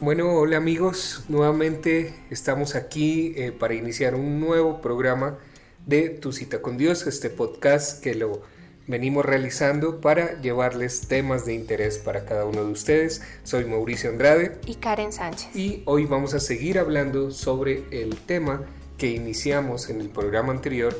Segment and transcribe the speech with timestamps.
[0.00, 5.36] Bueno, hola amigos, nuevamente estamos aquí eh, para iniciar un nuevo programa
[5.84, 8.40] de Tu cita con Dios, este podcast que lo
[8.86, 13.20] venimos realizando para llevarles temas de interés para cada uno de ustedes.
[13.42, 15.54] Soy Mauricio Andrade y Karen Sánchez.
[15.54, 18.62] Y hoy vamos a seguir hablando sobre el tema
[18.96, 20.98] que iniciamos en el programa anterior,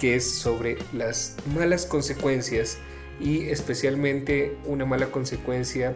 [0.00, 2.78] que es sobre las malas consecuencias
[3.20, 5.94] y especialmente una mala consecuencia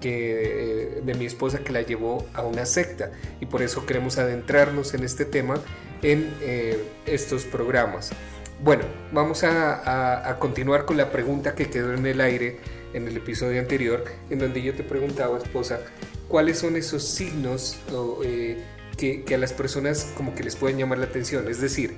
[0.00, 3.10] que, eh, de mi esposa que la llevó a una secta.
[3.40, 5.60] Y por eso queremos adentrarnos en este tema
[6.02, 8.10] en eh, estos programas.
[8.62, 12.58] Bueno, vamos a, continuar con la pregunta que quedó en el aire
[12.94, 15.80] en el episodio anterior, en donde yo te preguntaba, esposa,
[16.28, 17.76] cuáles son esos signos
[18.24, 18.56] eh,
[18.96, 21.96] que, que, a las personas como que les pueden llamar la atención, es decir,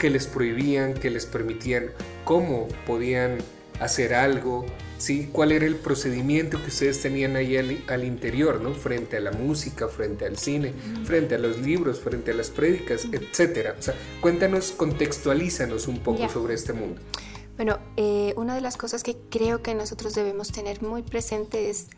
[0.00, 1.90] que les prohibían, que les permitían,
[2.24, 3.38] cómo podían
[3.80, 4.66] hacer algo,
[4.98, 5.30] ¿sí?
[5.32, 8.74] ¿Cuál era el procedimiento que ustedes tenían ahí al, interior, ¿no?
[8.74, 13.06] Frente a la música, frente al cine, frente a los libros, frente a las prédicas,
[13.10, 13.74] etcétera.
[13.78, 17.00] O sea, cuéntanos, contextualízanos un poco sobre este mundo.
[17.56, 21.88] Bueno, eh, una de las cosas que creo que nosotros debemos tener muy presente es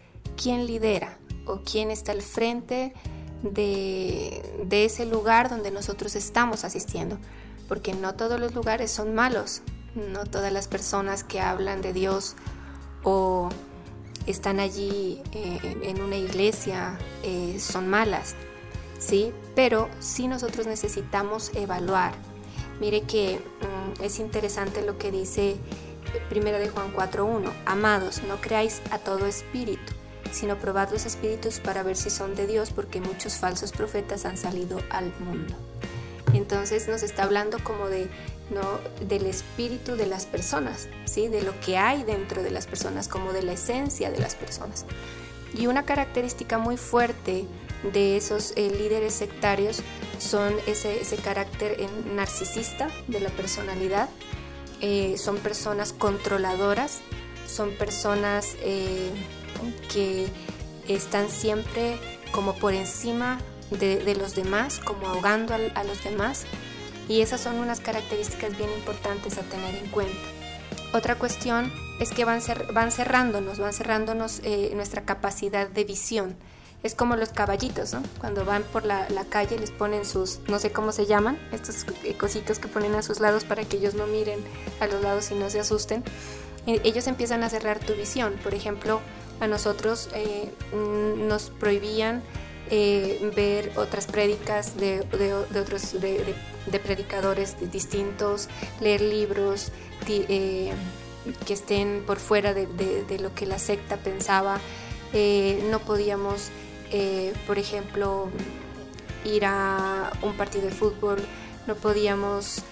[0.41, 2.92] quién lidera o quién está al frente
[3.42, 7.19] de, de ese lugar donde nosotros estamos asistiendo,
[7.69, 9.62] porque no todos los lugares son malos,
[9.95, 12.35] no todas las personas que hablan de Dios
[13.03, 13.48] o
[14.27, 18.34] están allí eh, en una iglesia eh, son malas,
[18.99, 19.33] ¿sí?
[19.55, 22.12] Pero sí nosotros necesitamos evaluar.
[22.81, 25.57] Mire que mm, es interesante lo que dice
[26.29, 27.51] Primera de Juan 4.1.
[27.67, 29.93] Amados, no creáis a todo espíritu,
[30.31, 34.37] sino probad los espíritus para ver si son de Dios, porque muchos falsos profetas han
[34.37, 35.55] salido al mundo.
[36.33, 38.08] Entonces nos está hablando como de
[38.50, 38.80] ¿no?
[39.06, 41.28] del espíritu de las personas, ¿sí?
[41.28, 44.84] de lo que hay dentro de las personas, como de la esencia de las personas.
[45.54, 47.44] Y una característica muy fuerte
[47.92, 49.82] de esos eh, líderes sectarios
[50.19, 51.76] son ese, ese carácter
[52.15, 54.09] narcisista de la personalidad,
[54.81, 57.00] eh, son personas controladoras,
[57.47, 59.10] son personas eh,
[59.92, 60.26] que
[60.88, 61.98] están siempre
[62.32, 63.38] como por encima
[63.78, 66.44] de, los demás, como ahogando a los demás
[67.09, 70.19] y esas son unas características bien importantes a tener en cuenta.
[70.93, 72.41] Otra cuestión es que van,
[72.72, 76.37] van cerrándonos, van cerrándonos eh, nuestra capacidad de visión.
[76.83, 78.03] Es como los caballitos, ¿no?
[78.19, 82.15] Cuando van por la, calle les ponen sus, no sé cómo se llaman, estos eh,
[82.15, 84.41] cositos que ponen a sus lados para que ellos no miren
[84.81, 86.03] a los lados y no se asusten.
[86.66, 88.34] Eh, ellos empiezan a cerrar tu visión.
[88.43, 89.00] Por ejemplo,
[89.41, 90.09] a nosotros
[90.72, 92.22] nos prohibían
[92.71, 96.34] ver otras prédicas de, de, otros, de,
[96.83, 98.49] predicadores distintos,
[98.81, 99.73] leer libros
[100.09, 100.72] eh,
[101.47, 104.59] que estén por fuera de, lo que la secta pensaba.
[105.12, 106.49] Eh, no podíamos,
[106.91, 108.28] eh, por ejemplo,
[109.25, 111.19] ir a un partido de fútbol,
[111.67, 112.62] no podíamos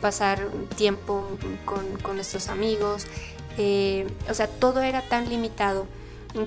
[0.00, 0.46] pasar
[0.76, 1.26] tiempo
[1.64, 3.06] con, nuestros amigos.
[3.56, 5.86] o sea, todo era tan limitado.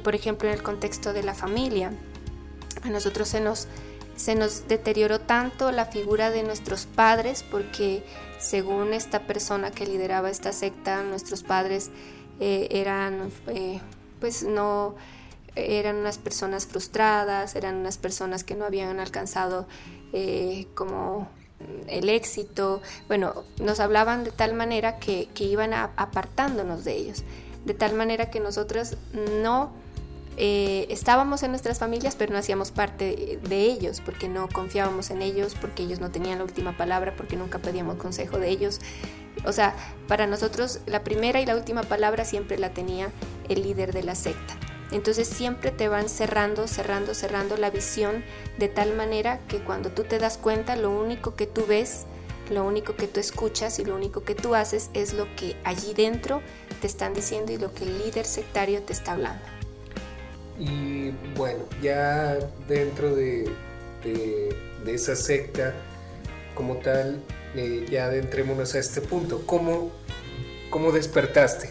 [0.04, 1.92] Por ejemplo, en el contexto de la familia,
[2.84, 3.68] a nosotros se nos
[4.16, 8.04] se nos deterioró tanto la figura de nuestros padres porque
[8.38, 11.90] según esta persona que lideraba esta secta, nuestros padres
[12.42, 13.80] eh, eran eh,
[14.20, 14.96] pues no
[15.56, 19.68] eran unas personas frustradas, eran unas personas que no habían alcanzado
[20.14, 21.30] eh, como
[21.88, 27.24] el éxito, bueno, nos hablaban de tal manera que, que iban apartándonos de ellos,
[27.66, 28.96] de tal manera que nosotros
[29.42, 29.72] no
[30.42, 35.22] eh, estábamos en nuestras familias, pero no hacíamos parte de ellos, porque no confiábamos en
[35.22, 38.80] ellos, porque ellos no tenían la última palabra, porque nunca pedíamos consejo de ellos.
[39.44, 39.76] O sea,
[40.08, 43.12] para nosotros la primera y la última palabra siempre la tenía
[43.50, 44.56] el líder de la secta.
[44.94, 48.24] Entonces siempre te van cerrando, cerrando, cerrando la visión
[48.58, 52.06] de tal manera que cuando tú te das cuenta, lo único que tú ves,
[52.50, 55.94] lo único que tú escuchas y lo único que tú haces es lo que allí
[55.94, 56.42] dentro
[56.80, 59.59] te están diciendo y lo que el líder sectario te está hablando.
[60.60, 63.50] Y bueno, ya dentro de,
[64.86, 65.74] esa secta
[66.54, 67.24] como tal,
[67.56, 69.44] eh, ya adentrémonos a este punto.
[69.46, 69.92] ¿Cómo,
[70.70, 71.70] cómo despertaste?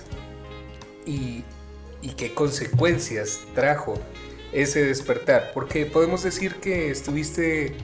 [1.04, 1.44] ¿Y,
[2.16, 3.94] qué consecuencias trajo
[4.52, 5.52] ese despertar?
[5.52, 7.76] Porque podemos decir que estuviste,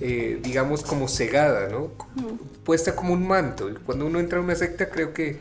[0.00, 1.90] eh, digamos, como cegada, ¿no?
[2.64, 3.68] Puesta como un manto.
[3.68, 5.36] Y cuando uno entra a una secta, creo que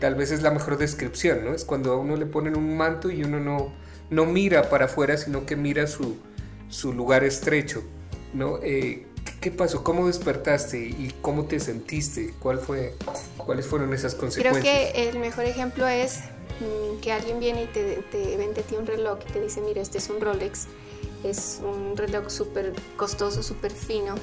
[0.00, 1.54] tal vez es la mejor descripción, ¿no?
[1.54, 5.16] Es cuando a uno le ponen un manto y uno no no mira para afuera,
[5.16, 6.16] sino que mira su,
[6.92, 7.82] lugar estrecho.
[8.34, 8.58] ¿no?
[8.62, 9.06] Eh,
[9.40, 9.82] ¿Qué pasó?
[9.84, 12.34] ¿Cómo despertaste y cómo te sentiste?
[12.40, 12.94] ¿Cuál fue,
[13.36, 14.62] ¿Cuáles fueron esas consecuencias?
[14.62, 16.20] Creo que el mejor ejemplo es
[16.60, 19.60] mm, que alguien viene y te, te vende a ti un reloj y te dice,
[19.60, 20.66] mira, este es un Rolex.
[21.24, 24.14] es un reloj súper costoso, súper fino,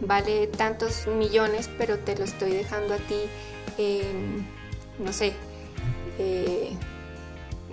[0.00, 3.20] vale tantos millones, pero te lo estoy dejando a ti
[3.78, 4.46] en,
[4.98, 5.32] no sé,
[6.18, 6.72] eh,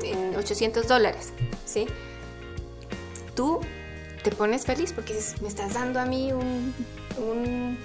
[0.03, 1.33] en 800 dólares,
[1.65, 1.87] ¿sí?
[3.35, 3.59] Tú
[4.23, 7.77] te pones feliz porque me estás dando a mí un,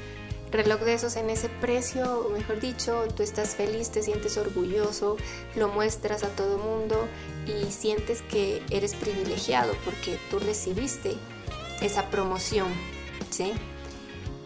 [0.51, 5.17] reloj de esos en ese precio, mejor dicho, tú estás feliz, te sientes orgulloso,
[5.55, 7.07] lo muestras a todo mundo
[7.47, 11.17] y sientes que eres privilegiado porque tú recibiste
[11.81, 12.69] esa promoción,
[13.31, 13.53] ¿sí?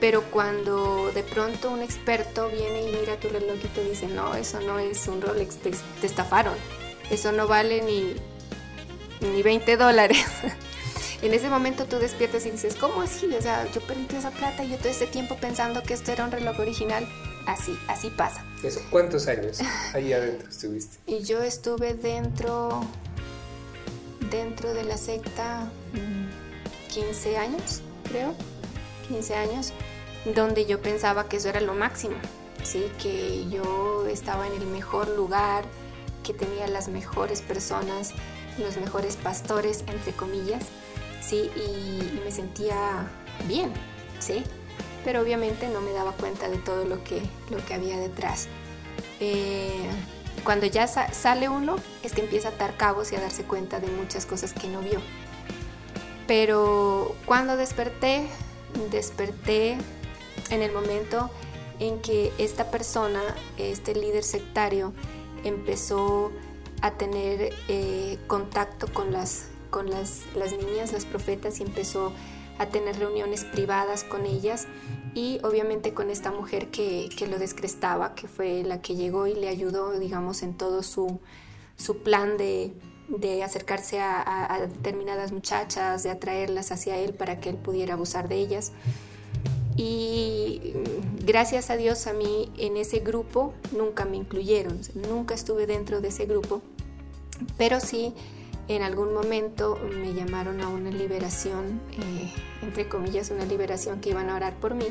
[0.00, 4.34] Pero cuando de pronto un experto viene y mira tu reloj y te dice, no,
[4.34, 5.70] eso no es un Rolex, te,
[6.02, 6.54] estafaron,
[7.10, 8.14] eso no vale ni,
[9.20, 10.24] ni 20 dólares.
[11.22, 13.26] en ese momento tú despiertas y dices, ¿cómo así?
[13.34, 16.24] O sea, yo perdí esa plata y yo todo este tiempo pensando que esto era
[16.24, 17.06] un reloj original.
[17.46, 18.44] Así, así pasa.
[18.90, 19.60] ¿Cuántos años
[19.92, 20.96] ahí adentro estuviste?
[21.06, 22.80] Y yo estuve dentro,
[24.30, 25.70] dentro de la secta
[26.88, 28.34] 15 mm, años, creo,
[29.08, 29.72] 15 años,
[30.34, 32.16] donde yo pensaba que eso era lo máximo,
[32.62, 32.90] ¿sí?
[33.02, 35.64] que yo estaba en el mejor lugar,
[36.22, 38.12] que tenía las mejores personas,
[38.58, 40.64] los mejores pastores, entre comillas,
[41.20, 41.50] ¿sí?
[41.56, 43.08] Y, me sentía
[43.46, 43.72] bien,
[44.18, 44.44] ¿sí?
[45.04, 48.48] Pero obviamente no me daba cuenta de todo lo que, lo que había detrás.
[49.20, 49.88] Eh,
[50.44, 53.88] cuando ya sale uno, es que empieza a atar cabos y a darse cuenta de
[53.88, 55.00] muchas cosas que no vio.
[56.26, 58.26] Pero cuando desperté,
[58.90, 59.76] desperté
[60.50, 61.30] en el momento
[61.78, 63.22] en que esta persona,
[63.58, 64.92] este líder sectario,
[65.44, 66.32] empezó
[66.84, 72.12] a tener eh, contacto con las con las, niñas, las profetas, y empezó
[72.58, 74.68] a tener reuniones privadas con ellas.
[75.16, 79.48] Y obviamente con esta mujer que, lo descrestaba, que fue la que llegó y le
[79.48, 81.18] ayudó, digamos, en todo su,
[82.04, 82.72] plan de,
[83.42, 88.70] acercarse a, determinadas muchachas, de atraerlas hacia él para que él pudiera abusar de ellas.
[89.76, 90.72] Y
[91.24, 96.08] gracias a Dios a mí en ese grupo nunca me incluyeron, nunca estuve dentro de
[96.08, 96.62] ese grupo,
[97.56, 98.14] pero sí
[98.68, 102.32] en algún momento me llamaron a una liberación, eh,
[102.62, 104.86] entre comillas, una liberación que iban a orar por mí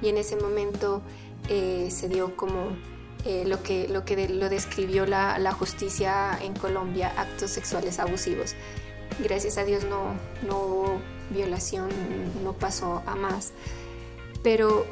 [0.00, 1.02] y en ese momento
[1.48, 2.76] eh, se dio como
[3.24, 8.54] eh, lo que, lo, que lo describió la, justicia en Colombia, actos sexuales abusivos.
[9.18, 10.14] Gracias a Dios no,
[10.46, 11.00] no hubo
[11.30, 11.88] violación,
[12.44, 13.52] no pasó a más,
[14.44, 14.86] pero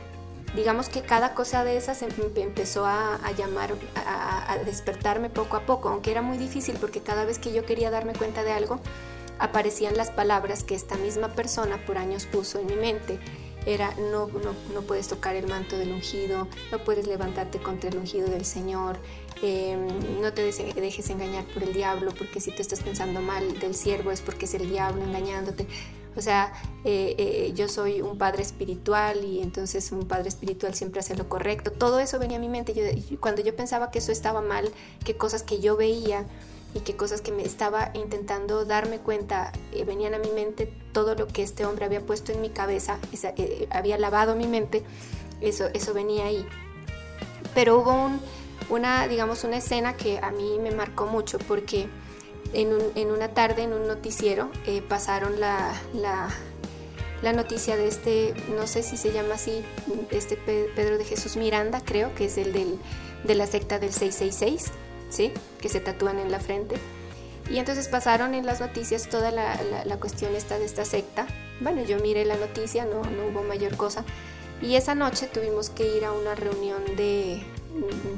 [0.56, 5.90] digamos que cada cosa de esas em, empezó a, llamar, a, despertarme poco a poco,
[5.90, 8.80] aunque era muy difícil porque cada vez que yo quería darme cuenta de algo,
[9.38, 13.20] aparecían las palabras que esta misma persona por años puso en mi mente.
[13.66, 17.98] Era, no, no, no puedes tocar el manto del ungido, no puedes levantarte contra el
[17.98, 18.96] ungido del Señor,
[19.42, 19.88] em,
[20.20, 24.12] no te dejes engañar por el diablo, porque si tú estás pensando mal del siervo
[24.12, 25.66] es porque es el diablo engañándote.
[26.16, 26.52] O sea,
[26.84, 31.28] eh, eh, yo soy un padre espiritual y entonces un padre espiritual siempre hace lo
[31.28, 31.70] correcto.
[31.70, 32.72] Todo eso venía a mi mente.
[32.72, 34.70] Yo, cuando yo pensaba que eso estaba mal,
[35.04, 36.24] que cosas que yo veía
[36.74, 41.14] y que cosas que me estaba intentando darme cuenta eh, venían a mi mente, todo
[41.14, 42.98] lo que este hombre había puesto en mi cabeza,
[43.70, 44.82] había lavado mi mente,
[45.40, 46.46] eso, eso venía ahí.
[47.54, 48.10] Pero hubo
[48.70, 51.88] una, digamos, una escena que a mí me marcó mucho porque
[52.56, 58.82] en, una tarde en un noticiero eh, pasaron la, la, noticia de este, no sé
[58.82, 59.62] si se llama así,
[60.10, 62.78] este Pedro de Jesús Miranda, creo que es el del,
[63.24, 64.72] de la secta del 666,
[65.10, 65.32] ¿sí?
[65.60, 66.76] que se tatúan en la frente.
[67.50, 71.26] Y entonces pasaron en las noticias toda la, la, cuestión esta de esta secta.
[71.60, 74.04] Bueno, yo miré la noticia, no, no hubo mayor cosa.
[74.62, 77.42] Y esa noche tuvimos que ir a una reunión de,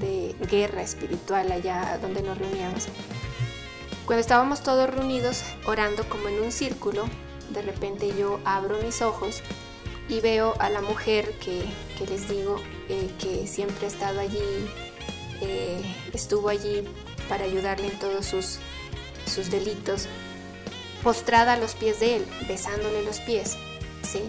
[0.00, 2.88] de guerra espiritual allá donde nos reuníamos.
[4.08, 7.04] Cuando estábamos todos reunidos orando como en un círculo,
[7.50, 9.42] de repente yo abro mis ojos
[10.08, 11.66] y veo a la mujer que,
[12.08, 12.56] les digo
[12.88, 14.40] eh, que siempre ha estado allí,
[15.42, 15.82] eh,
[16.14, 16.88] estuvo allí
[17.28, 18.60] para ayudarle en todos sus,
[19.26, 20.06] sus delitos,
[21.02, 23.58] postrada a los pies de él, besándole los pies.
[24.02, 24.22] ¿sí?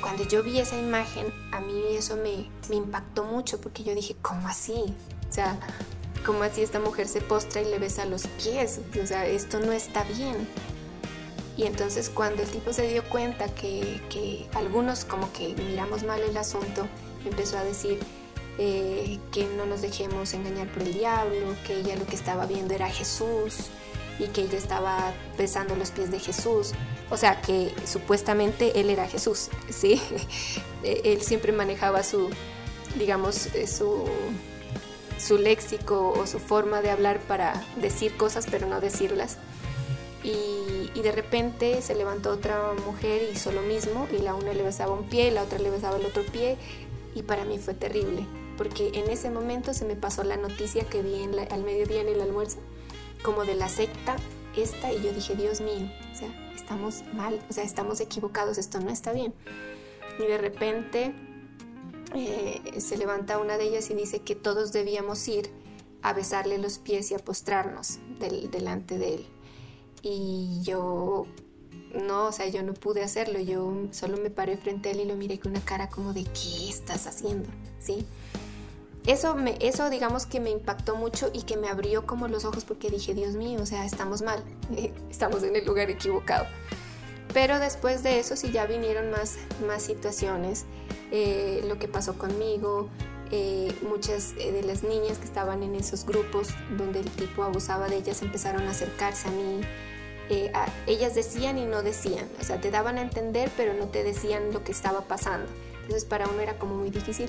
[0.00, 4.14] Cuando yo vi esa imagen, a mí eso me, me impactó mucho porque yo dije,
[4.22, 4.94] ¿cómo así?
[5.28, 5.58] O sea,
[6.24, 8.80] como así esta mujer se postra y le besa los pies?
[9.02, 10.48] O sea, esto no está bien.
[11.56, 16.20] Y entonces cuando el tipo se dio cuenta que, que algunos como que miramos mal
[16.22, 16.86] el asunto,
[17.24, 17.98] empezó a decir
[18.58, 22.74] eh, que no nos dejemos engañar por el diablo, que ella lo que estaba viendo
[22.74, 23.68] era Jesús
[24.18, 26.72] y que ella estaba besando los pies de Jesús.
[27.10, 30.00] O sea, que supuestamente él era Jesús, ¿sí?
[30.82, 32.28] él siempre manejaba su,
[32.98, 34.04] digamos, eh, su
[35.20, 39.38] su léxico o su forma de hablar para decir cosas pero no decirlas.
[40.22, 40.48] Y,
[41.00, 44.92] de repente se levantó otra mujer y hizo lo mismo y la una le besaba
[44.92, 46.58] un pie y la otra le besaba el otro pie
[47.14, 48.26] y para mí fue terrible
[48.58, 52.08] porque en ese momento se me pasó la noticia que vi en al mediodía en
[52.08, 52.58] el almuerzo
[53.22, 54.16] como de la secta
[54.54, 58.78] esta y yo dije Dios mío, o sea, estamos mal, o sea, estamos equivocados, esto
[58.78, 59.32] no está bien.
[60.18, 61.14] Y de repente
[62.14, 65.50] eh, se levanta una de ellas y dice que todos debíamos ir
[66.02, 69.26] a besarle los pies y a postrarnos delante de él.
[70.02, 71.26] Y yo,
[71.94, 75.04] no, o sea, yo no pude hacerlo, yo solo me paré frente a él y
[75.04, 77.48] lo miré con una cara como de, ¿qué estás haciendo?
[77.78, 78.06] ¿Sí?
[79.06, 82.64] Eso, me, eso digamos que me impactó mucho y que me abrió como los ojos
[82.64, 84.42] porque dije, Dios mío, o sea, estamos mal,
[85.10, 86.46] estamos en el lugar equivocado.
[87.32, 90.64] Pero después de eso sí ya vinieron más, más situaciones,
[91.12, 92.88] eh, lo que pasó conmigo,
[93.30, 97.88] eh, muchas eh, de las niñas que estaban en esos grupos donde el tipo abusaba
[97.88, 99.60] de ellas empezaron a acercarse a mí.
[100.86, 104.52] ellas decían y no decían, o sea, te daban a entender pero no te decían
[104.52, 105.50] lo que estaba pasando.
[105.82, 107.28] Entonces para uno era como muy difícil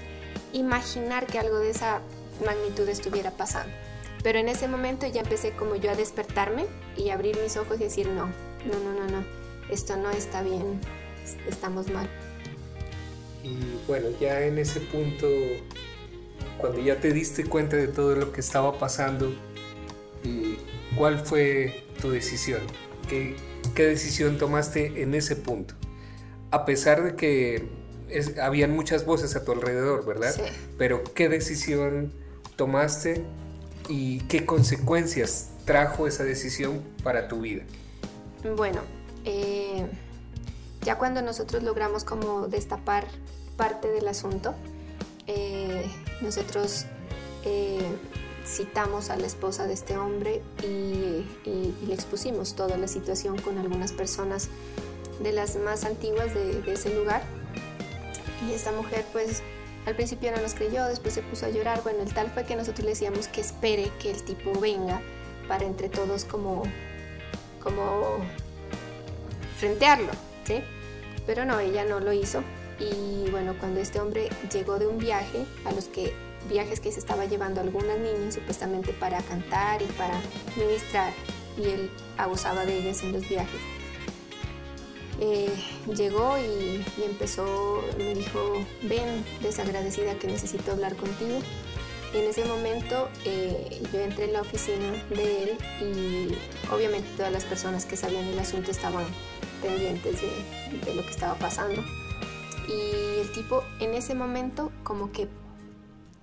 [0.53, 2.01] imaginar que algo de esa
[2.46, 3.74] magnitud estuviera pasando.
[4.24, 6.65] Pero en ese momento ya empecé como yo a despertarme
[6.96, 8.27] y abrir mis ojos y decir, no,
[8.65, 10.80] no, no, no, no, esto no está bien,
[11.48, 12.10] estamos mal.
[13.44, 15.27] Y bueno, ya en ese punto,
[16.58, 19.34] cuando ya te diste cuenta de todo lo que estaba pasando,
[20.96, 22.62] ¿cuál fue tu decisión?
[23.08, 23.36] ¿Qué,
[23.75, 25.74] qué decisión tomaste en ese punto?
[26.51, 27.70] A pesar de que
[28.41, 30.34] habían muchas voces a tu alrededor, ¿verdad?
[30.36, 30.44] Sí.
[30.77, 32.13] Pero ¿qué decisión
[32.56, 33.24] tomaste
[33.88, 37.63] y qué consecuencias trajo esa decisión para tu vida?
[38.56, 38.82] Bueno,
[39.25, 39.87] eh,
[40.83, 43.07] ya cuando nosotros logramos como destapar
[43.57, 44.53] parte del asunto,
[45.27, 45.85] eh,
[46.21, 46.85] nosotros
[47.45, 47.97] eh,
[48.45, 51.25] citamos a la esposa de este hombre y,
[51.85, 54.49] le expusimos toda la situación con algunas personas
[55.21, 57.21] de las más antiguas de ese lugar
[58.47, 59.43] y esta mujer pues
[59.85, 61.81] al principio no nos creyó, después se puso a llorar.
[61.83, 65.01] Bueno, el tal fue que nosotros le decíamos que espere que el tipo venga
[65.47, 66.63] para entre todos como,
[67.63, 68.19] como
[69.62, 70.12] frentearlo,
[70.44, 70.62] ¿sí?
[71.25, 72.44] Pero no, ella no lo hizo.
[72.80, 76.13] Y bueno, cuando este hombre llegó de un viaje, a los que
[76.50, 80.20] viajes que se estaba llevando algunas niñas supuestamente para cantar y para
[80.58, 81.13] ministrar,
[81.58, 83.62] y él abusaba de ellas en los viajes
[85.22, 85.53] eh,
[85.96, 91.39] llegó y, empezó, me dijo, ven, desagradecida que necesito hablar contigo.
[92.13, 97.32] Y en ese momento eh, yo entré en la oficina de él y obviamente todas
[97.32, 99.06] las personas que sabían el asunto estaban
[99.62, 101.82] pendientes de, lo que estaba pasando.
[102.68, 105.27] Y el tipo en ese momento como que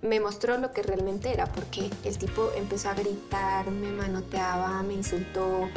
[0.02, 4.94] me mostró lo que realmente era, porque el tipo empezó a gritar, me manoteaba, me
[4.94, 5.68] insultó,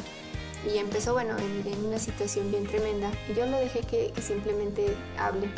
[0.65, 3.11] y empezó, bueno, en, una situación bien tremenda.
[3.29, 5.49] Y yo lo dejé que, simplemente hable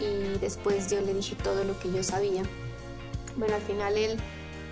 [0.00, 2.42] y después yo le dije todo lo que yo sabía.
[3.36, 4.18] Bueno, al final él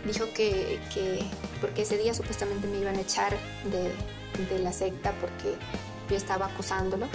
[0.05, 1.21] dijo que, que
[1.61, 3.37] porque ese día supuestamente me iban a echar
[3.71, 5.55] de, la secta porque
[6.13, 7.07] yo estaba acusándolo.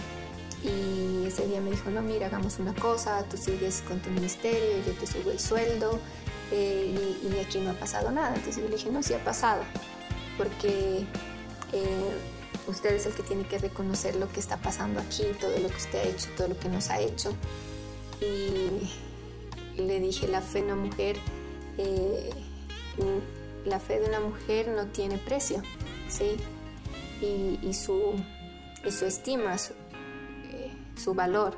[0.63, 4.83] Y ese día me dijo, no, mira, hagamos una cosa, tú sigues con tu ministerio,
[4.85, 5.99] yo te subo el sueldo
[6.51, 8.35] eh, y, aquí no ha pasado nada.
[8.35, 9.63] Entonces yo le dije, no, sí ha pasado,
[10.37, 11.05] porque
[11.73, 12.11] eh,
[12.67, 15.77] Usted es el que tiene que reconocer lo que está pasando aquí, todo lo que
[15.77, 17.33] usted ha hecho, todo lo que nos ha hecho.
[18.19, 21.17] Y le dije, la fe de una mujer,
[21.77, 22.29] eh,
[23.65, 25.61] la fe de una mujer no tiene precio,
[26.09, 26.35] ¿sí?
[27.21, 28.15] Y, su,
[28.89, 29.73] su estima, su,
[30.51, 31.55] eh, su valor.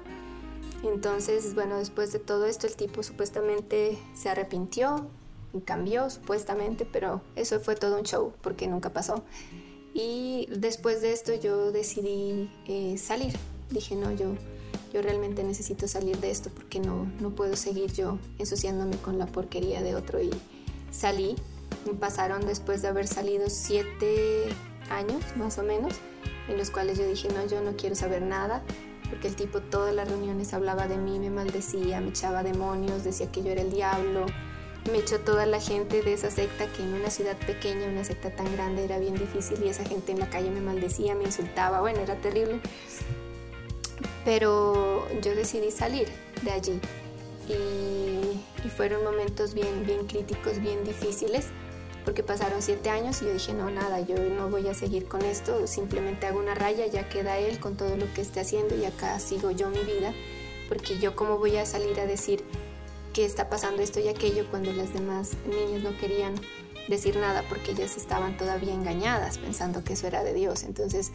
[0.83, 5.07] Entonces, bueno, después de todo esto, el tipo supuestamente se arrepintió
[5.53, 9.23] y cambió, supuestamente, pero eso fue todo un show, porque nunca pasó.
[9.93, 13.33] Y después de esto yo decidí eh, salir.
[13.69, 14.35] Dije, no, yo,
[14.93, 19.25] yo realmente necesito salir de esto porque no, no puedo seguir yo ensuciándome con la
[19.25, 20.21] porquería de otro.
[20.21, 20.29] Y
[20.91, 21.35] salí.
[21.99, 24.45] Pasaron después de haber salido siete
[24.89, 25.93] años más o menos,
[26.49, 28.63] en los cuales yo dije, no, yo no quiero saber nada,
[29.09, 33.31] porque el tipo todas las reuniones hablaba de mí, me maldecía, me echaba demonios, decía
[33.31, 34.25] que yo era el diablo,
[34.91, 38.31] me echó toda la gente de esa secta que en una ciudad pequeña, una secta
[38.31, 41.81] tan grande era bien difícil y esa gente en la calle me maldecía, me insultaba,
[41.81, 42.59] bueno, era terrible.
[44.25, 46.07] Pero yo decidí salir
[46.41, 46.79] de allí.
[47.47, 51.47] Y, fueron momentos bien, bien críticos, bien difíciles
[52.09, 55.21] porque pasaron siete años y yo dije, no, nada, yo no voy a seguir con
[55.21, 58.83] esto, simplemente hago una raya, ya queda él con todo lo que esté haciendo y
[58.85, 60.11] acá sigo yo mi vida,
[60.67, 62.43] porque yo cómo voy a salir a decir,
[63.13, 66.33] que está pasando esto y aquello cuando las demás niñas no querían
[66.87, 70.63] decir nada porque ellas estaban todavía engañadas pensando que eso era de Dios.
[70.63, 71.11] Entonces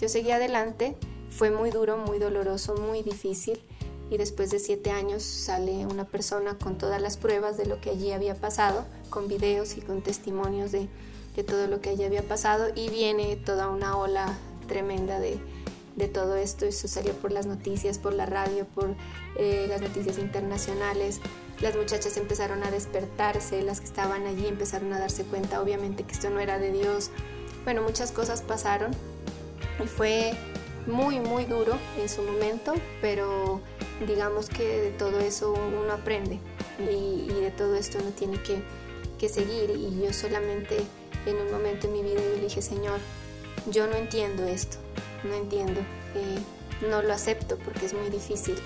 [0.00, 0.96] yo seguí adelante,
[1.28, 3.60] fue muy duro, muy doloroso, muy difícil
[4.10, 7.90] y después de siete años sale una persona con todas las pruebas de lo que
[7.90, 10.88] allí había pasado, con videos y con testimonios de,
[11.34, 14.36] de todo lo que allí había pasado y viene toda una ola
[14.66, 15.38] tremenda de,
[15.96, 16.66] de todo esto.
[16.66, 18.94] Eso salió por las noticias, por la radio, por
[19.36, 21.20] eh, las noticias internacionales.
[21.60, 26.12] Las muchachas empezaron a despertarse, las que estaban allí empezaron a darse cuenta obviamente que
[26.12, 27.10] esto no era de Dios.
[27.64, 28.92] Bueno, muchas cosas pasaron
[29.82, 30.34] y fue
[30.86, 33.60] muy, muy duro en su momento, pero
[34.06, 36.38] digamos que de todo eso uno aprende
[36.78, 38.62] y, de todo esto uno tiene que,
[39.18, 40.78] que, seguir y yo solamente
[41.26, 43.00] en un momento en mi vida yo le dije, Señor,
[43.70, 44.78] yo no entiendo esto,
[45.24, 45.80] no entiendo,
[46.14, 46.38] eh,
[46.88, 48.56] no lo acepto porque es muy difícil,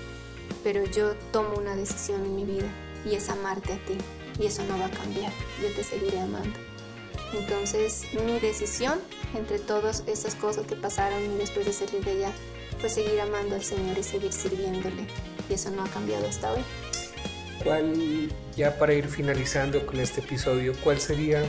[0.63, 2.67] pero yo tomo una decisión en mi vida
[3.05, 3.97] y es amarte a ti
[4.39, 5.31] y eso no va a cambiar,
[5.61, 6.59] yo te seguiré amando.
[7.33, 8.99] Entonces mi decisión
[9.35, 12.31] entre todas esas cosas que pasaron y después de salir de allá
[12.79, 15.07] fue seguir amando al Señor y seguir sirviéndole.
[15.49, 16.61] Y eso no ha cambiado hasta hoy.
[17.63, 21.43] ¿Cuál, ya para ir finalizando con este episodio, cuál sería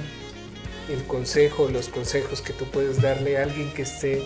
[0.90, 4.22] el consejo, los consejos que tú puedes darle a alguien que esté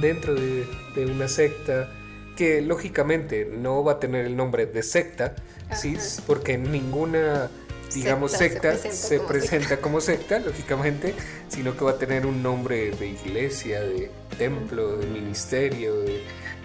[0.00, 1.90] dentro de, una secta
[2.36, 5.34] que lógicamente no va a tener el nombre de secta,
[5.74, 5.96] ¿sí?
[6.26, 7.50] porque ninguna
[7.94, 10.38] digamos secta, se presenta, como, secta.
[10.38, 11.14] lógicamente,
[11.48, 15.94] sino que va a tener un nombre de iglesia, de templo, de ministerio,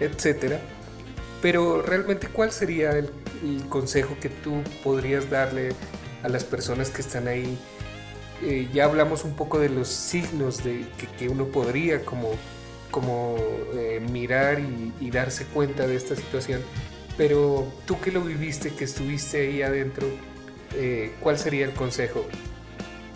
[0.00, 0.60] etcétera.
[1.42, 3.10] Pero realmente, ¿cuál sería el,
[3.68, 5.70] consejo que tú podrías darle
[6.22, 7.58] a las personas que están ahí?
[8.40, 10.86] Eh, ya hablamos un poco de los signos de
[11.18, 12.30] que, uno podría como,
[12.92, 13.36] como
[13.74, 14.60] eh, mirar
[15.00, 16.62] y, darse cuenta de esta situación.
[17.16, 20.06] Pero tú que lo viviste, que estuviste ahí adentro,
[20.76, 22.24] eh, ¿cuál sería el consejo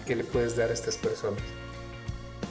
[0.05, 1.41] que le puedes dar a estas personas?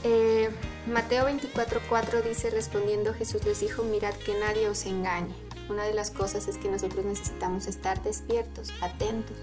[0.04, 0.48] Eh,
[0.86, 5.45] Mateo 24:4 dice, respondiendo Jesús les dijo, mirad que nadie os engañe.
[5.68, 9.36] Una de las cosas es que nosotros necesitamos estar despiertos, atentos.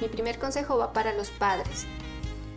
[0.00, 1.86] Mi primer consejo va para los padres,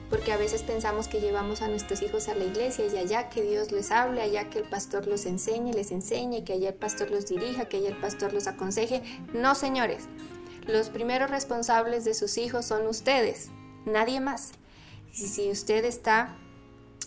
[0.10, 3.42] porque a veces pensamos que llevamos a nuestros hijos a la iglesia y allá que
[3.42, 7.12] Dios les hable, allá que el pastor los enseñe, les enseñe, que allá el pastor
[7.12, 9.02] los dirija, que allá el pastor los aconseje.
[9.34, 10.06] No, señores,
[10.66, 13.50] los primeros responsables de sus hijos son ustedes,
[13.86, 14.52] nadie más.
[15.12, 16.38] Y si usted está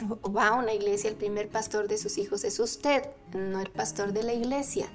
[0.05, 4.13] va a una iglesia, el primer pastor de sus hijos es usted, no el pastor
[4.13, 4.87] de la iglesia.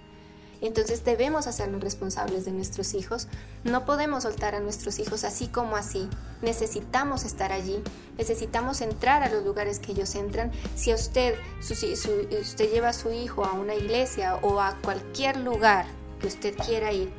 [0.64, 3.28] Entonces debemos hacernos responsables de nuestros hijos.
[3.66, 6.10] No podemos soltar a nuestros hijos así como así.
[6.42, 7.84] Necesitamos estar allí.
[8.18, 10.52] Necesitamos entrar a los lugares que ellos entran.
[10.76, 15.86] Si a usted, usted lleva a su hijo a una iglesia o a cualquier lugar
[16.22, 17.12] que usted quiera ir,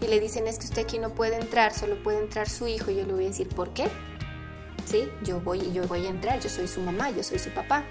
[0.00, 2.92] y le dicen es que usted aquí no puede entrar, solo puede entrar su hijo,
[2.92, 3.88] yo le voy a decir, ¿por qué?
[4.86, 7.84] Sí, yo voy, yo voy a entrar, yo soy su mamá, yo soy su papá.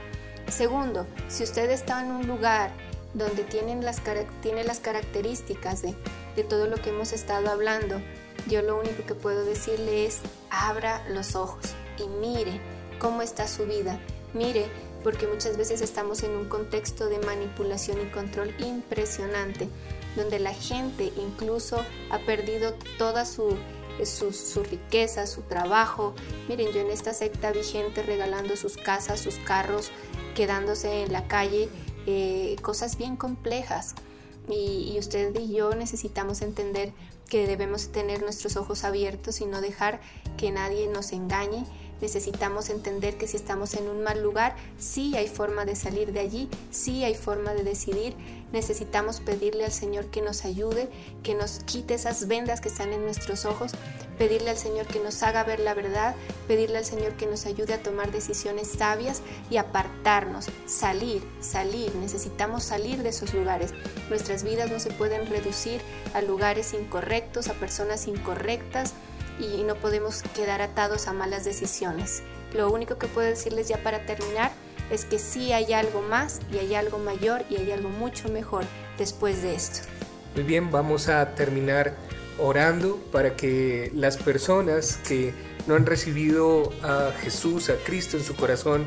[0.47, 2.71] Segundo, si usted está en un lugar
[3.13, 4.01] donde tienen las,
[4.41, 5.95] tiene las características de,
[6.35, 8.01] de todo lo que hemos estado hablando,
[8.47, 10.19] yo lo único que puedo decirle es
[10.49, 11.65] abra los ojos
[11.97, 12.59] y mire
[12.99, 13.99] cómo está su vida.
[14.33, 14.65] Mire,
[15.03, 19.67] porque muchas veces estamos en un contexto de manipulación y control impresionante
[20.15, 23.57] donde la gente incluso ha perdido toda su,
[24.03, 26.13] su, riqueza, su trabajo.
[26.47, 29.91] Miren, yo en esta secta vi gente regalando sus casas, sus carros,
[30.35, 31.69] quedándose en la calle,
[32.05, 33.95] eh, cosas bien complejas.
[34.49, 36.93] Y, y usted y yo necesitamos entender
[37.29, 40.01] que debemos tener nuestros ojos abiertos y no dejar
[40.37, 41.65] que nadie nos engañe
[42.01, 46.19] necesitamos entender que si estamos en un mal lugar, sí hay forma de salir de
[46.19, 48.15] allí, sí hay forma de decidir.
[48.51, 50.89] Necesitamos pedirle al Señor que nos ayude,
[51.23, 53.71] que nos quite esas vendas que están en nuestros ojos,
[54.17, 56.15] pedirle al Señor que nos haga ver la verdad,
[56.47, 59.57] pedirle al Señor que nos ayude a tomar decisiones sabias y
[60.01, 61.93] apartarnos, salir, salir.
[61.95, 63.73] Necesitamos salir de esos lugares.
[64.09, 65.81] Nuestras vidas no se pueden reducir
[66.13, 68.93] a lugares incorrectos, a personas incorrectas
[69.39, 72.23] y no podemos quedar atados a malas decisiones.
[72.53, 74.51] Lo único que puedo decirles ya para terminar
[74.89, 78.65] es que sí hay algo más y hay algo mayor y hay algo mucho mejor
[78.97, 79.87] después de esto.
[80.35, 81.95] Muy bien, vamos a terminar
[82.39, 85.33] orando para que las personas que
[85.67, 88.85] no han recibido a Jesús, a Cristo en su corazón,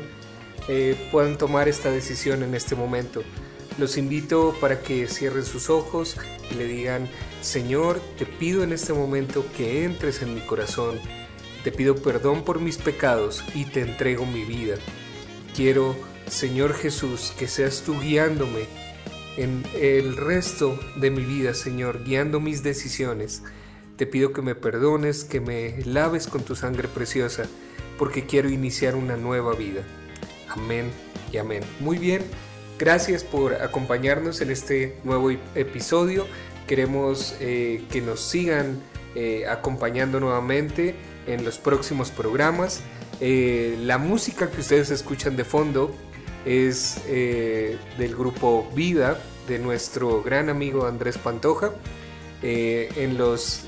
[0.67, 3.23] eh, puedan tomar esta decisión en este momento.
[3.77, 6.17] Los invito para que cierren sus ojos
[6.49, 7.09] y le digan,
[7.41, 10.99] Señor, te pido en este momento que entres en mi corazón.
[11.63, 14.75] Te pido perdón por mis pecados y te entrego mi vida.
[15.55, 15.95] Quiero,
[16.27, 18.65] Señor Jesús, que seas tú guiándome
[19.37, 23.43] en el resto de mi vida, Señor, guiando mis decisiones.
[23.97, 27.43] Te pido que me perdones, que me laves con tu sangre preciosa
[27.97, 29.83] porque quiero iniciar una nueva vida.
[30.55, 30.89] Amén
[31.31, 31.63] y amén.
[31.79, 32.21] Muy bien,
[32.79, 36.25] gracias por acompañarnos en este nuevo episodio.
[36.65, 38.79] Queremos eh, que nos sigan
[39.15, 40.95] eh, acompañando nuevamente
[41.27, 42.81] en los próximos programas.
[43.19, 45.93] Eh, la música que ustedes escuchan de fondo
[46.45, 51.71] es del grupo Vida de nuestro gran amigo Andrés Pantoja.
[52.43, 53.65] en los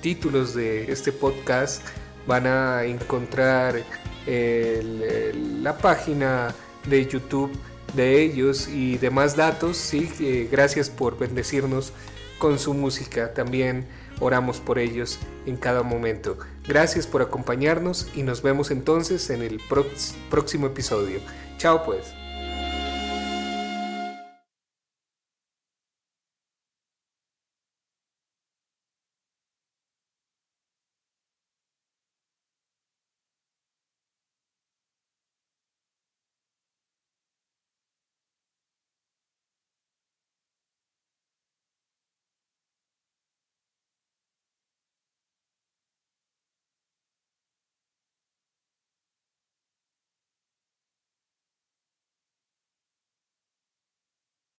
[0.00, 1.80] títulos de este podcast
[2.26, 3.84] van a encontrar
[4.26, 6.54] la página
[6.88, 7.50] de YouTube
[7.94, 9.76] de ellos y demás datos.
[9.76, 11.92] Sí, gracias por bendecirnos
[12.38, 13.34] con su música.
[13.34, 13.86] También
[14.20, 16.38] oramos por ellos en cada momento.
[16.66, 19.60] Gracias por acompañarnos y nos vemos entonces en el
[20.30, 21.20] próximo episodio.
[21.58, 22.21] Chao pues.